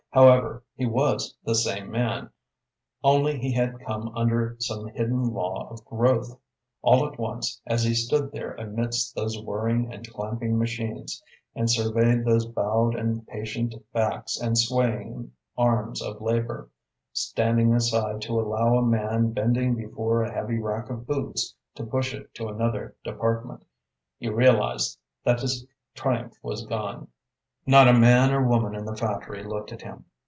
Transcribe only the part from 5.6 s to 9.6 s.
of growth. All at once, as he stood there amidst those